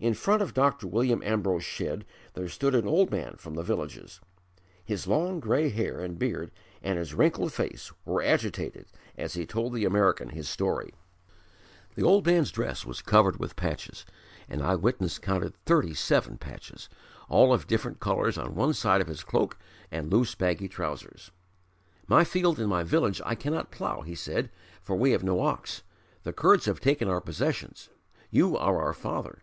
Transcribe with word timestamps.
In 0.00 0.14
front 0.14 0.42
of 0.42 0.54
Dr. 0.54 0.86
William 0.86 1.24
Ambrose 1.24 1.64
Shedd 1.64 2.04
there 2.34 2.48
stood 2.48 2.72
an 2.72 2.86
old 2.86 3.10
man 3.10 3.34
from 3.36 3.54
the 3.54 3.64
villages. 3.64 4.20
His 4.84 5.08
long 5.08 5.40
grey 5.40 5.70
hair 5.70 5.98
and 5.98 6.16
beard 6.16 6.52
and 6.80 7.00
his 7.00 7.14
wrinkled 7.14 7.52
face 7.52 7.90
were 8.04 8.22
agitated 8.22 8.86
as 9.16 9.34
he 9.34 9.44
told 9.44 9.72
the 9.74 9.84
American 9.84 10.28
his 10.28 10.48
story. 10.48 10.94
The 11.96 12.04
old 12.04 12.24
man's 12.24 12.52
dress 12.52 12.86
was 12.86 13.02
covered 13.02 13.40
with 13.40 13.56
patches 13.56 14.06
an 14.48 14.62
eyewitness 14.62 15.18
counted 15.18 15.56
thirty 15.64 15.94
seven 15.94 16.36
patches 16.38 16.88
all 17.28 17.52
of 17.52 17.66
different 17.66 17.98
colours 17.98 18.38
on 18.38 18.54
one 18.54 18.74
side 18.74 19.00
of 19.00 19.08
his 19.08 19.24
cloak 19.24 19.58
and 19.90 20.12
loose 20.12 20.36
baggy 20.36 20.68
trousers. 20.68 21.32
"My 22.06 22.22
field 22.22 22.60
in 22.60 22.68
my 22.68 22.84
village 22.84 23.20
I 23.26 23.34
cannot 23.34 23.72
plough," 23.72 24.02
he 24.02 24.14
said, 24.14 24.48
"for 24.80 24.94
we 24.94 25.10
have 25.10 25.24
no 25.24 25.40
ox. 25.40 25.82
The 26.22 26.32
Kurds 26.32 26.66
have 26.66 26.78
taken 26.78 27.08
our 27.08 27.20
possessions, 27.20 27.88
you 28.30 28.56
are 28.56 28.80
our 28.80 28.92
father. 28.94 29.42